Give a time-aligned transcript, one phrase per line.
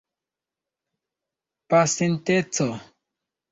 [1.69, 2.67] pasinteco